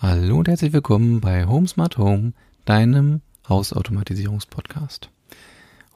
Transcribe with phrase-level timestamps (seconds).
[0.00, 2.32] Hallo und herzlich willkommen bei Home Smart Home,
[2.64, 5.10] deinem Hausautomatisierungspodcast.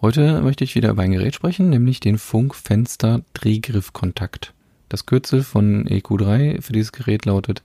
[0.01, 4.55] Heute möchte ich wieder über ein Gerät sprechen, nämlich den Funkfenster Drehgriffkontakt.
[4.89, 7.63] Das Kürzel von EQ3 für dieses Gerät lautet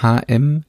[0.00, 0.64] HM-SEC-RHS.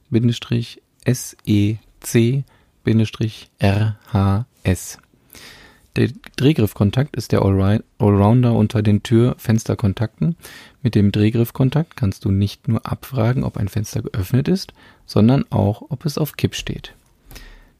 [5.96, 10.36] Der Drehgriffkontakt ist der Allrounder unter den Tür-Fenster-Kontakten.
[10.82, 14.74] Mit dem Drehgriffkontakt kannst du nicht nur abfragen, ob ein Fenster geöffnet ist,
[15.06, 16.94] sondern auch, ob es auf Kipp steht.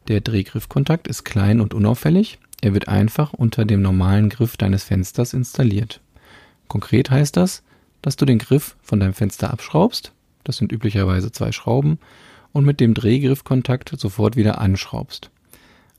[0.08, 2.40] Der Drehgriffkontakt ist klein und unauffällig.
[2.62, 6.00] Er wird einfach unter dem normalen Griff deines Fensters installiert.
[6.70, 7.64] Konkret heißt das,
[8.02, 10.14] dass du den Griff von deinem Fenster abschraubst,
[10.46, 12.00] das sind üblicherweise zwei Schrauben,
[12.54, 15.32] und mit dem Drehgriffkontakt sofort wieder anschraubst.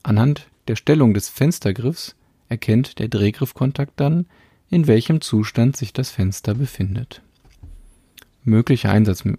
[0.01, 2.15] Anhand der Stellung des Fenstergriffs
[2.49, 4.25] erkennt der Drehgriffkontakt dann,
[4.69, 7.21] in welchem Zustand sich das Fenster befindet.
[8.43, 9.35] Mögliche, Einsatz, äh,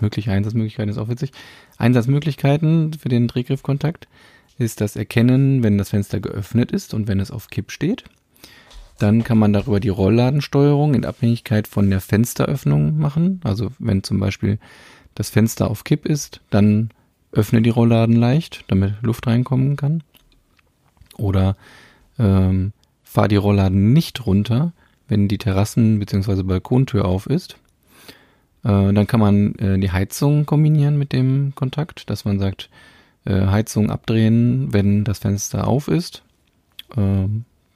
[0.00, 1.30] mögliche Einsatzmöglichkeiten ist auch witzig.
[1.76, 4.08] Einsatzmöglichkeiten für den Drehgriffkontakt
[4.58, 8.04] ist das Erkennen, wenn das Fenster geöffnet ist und wenn es auf Kipp steht.
[8.98, 13.40] Dann kann man darüber die Rollladensteuerung in Abhängigkeit von der Fensteröffnung machen.
[13.44, 14.58] Also wenn zum Beispiel
[15.14, 16.90] das Fenster auf Kipp ist, dann
[17.32, 20.02] öffne die Rollladen leicht, damit Luft reinkommen kann.
[21.18, 21.56] Oder
[22.18, 22.72] ähm,
[23.02, 24.72] fahr die Rollladen nicht runter,
[25.08, 26.42] wenn die Terrassen- bzw.
[26.42, 27.56] Balkontür auf ist.
[28.64, 32.68] Äh, dann kann man äh, die Heizung kombinieren mit dem Kontakt, dass man sagt,
[33.24, 36.22] äh, Heizung abdrehen, wenn das Fenster auf ist.
[36.96, 37.26] Äh,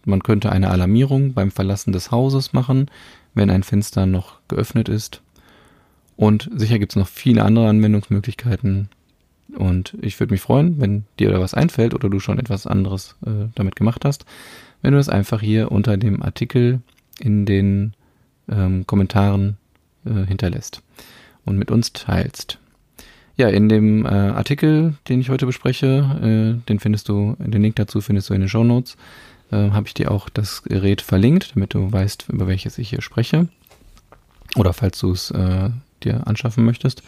[0.04, 2.90] man könnte eine Alarmierung beim Verlassen des Hauses machen,
[3.34, 5.22] wenn ein Fenster noch geöffnet ist.
[6.16, 8.88] Und sicher gibt es noch viele andere Anwendungsmöglichkeiten,
[9.56, 13.16] und ich würde mich freuen, wenn dir da was einfällt oder du schon etwas anderes
[13.26, 14.24] äh, damit gemacht hast,
[14.82, 16.80] wenn du es einfach hier unter dem Artikel
[17.18, 17.94] in den
[18.48, 19.56] ähm, Kommentaren
[20.04, 20.82] äh, hinterlässt
[21.44, 22.58] und mit uns teilst.
[23.36, 27.76] Ja, in dem äh, Artikel, den ich heute bespreche, äh, den findest du, den Link
[27.76, 28.96] dazu findest du in den Show Notes,
[29.50, 33.02] äh, habe ich dir auch das Gerät verlinkt, damit du weißt, über welches ich hier
[33.02, 33.48] spreche.
[34.56, 35.70] Oder falls du es äh,
[36.02, 37.02] dir anschaffen möchtest.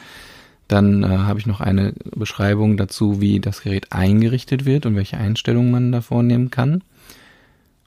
[0.72, 5.18] Dann äh, habe ich noch eine Beschreibung dazu, wie das Gerät eingerichtet wird und welche
[5.18, 6.82] Einstellungen man da vornehmen kann.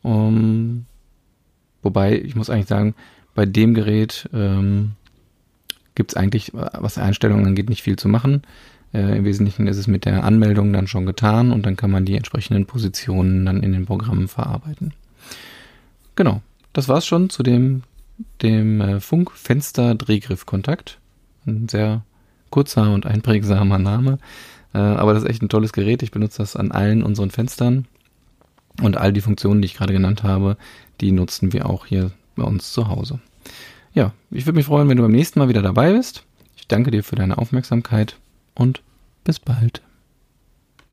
[0.03, 0.85] Um,
[1.81, 2.93] wobei, ich muss eigentlich sagen,
[3.33, 4.91] bei dem Gerät ähm,
[5.95, 8.43] gibt es eigentlich, was Einstellungen angeht, nicht viel zu machen.
[8.93, 12.05] Äh, Im Wesentlichen ist es mit der Anmeldung dann schon getan und dann kann man
[12.05, 14.93] die entsprechenden Positionen dann in den Programmen verarbeiten.
[16.15, 17.81] Genau, das war's schon zu dem,
[18.43, 20.99] dem äh, Funkfenster-Drehgriffkontakt.
[21.47, 22.03] Ein sehr
[22.55, 24.17] kurzer und einprägsamer Name.
[24.73, 26.01] Äh, aber das ist echt ein tolles Gerät.
[26.03, 27.85] Ich benutze das an allen unseren Fenstern.
[28.81, 30.55] Und all die Funktionen, die ich gerade genannt habe,
[31.01, 33.19] die nutzen wir auch hier bei uns zu Hause.
[33.93, 36.23] Ja, ich würde mich freuen, wenn du beim nächsten Mal wieder dabei bist.
[36.55, 38.15] Ich danke dir für deine Aufmerksamkeit
[38.53, 38.81] und
[39.25, 39.81] bis bald.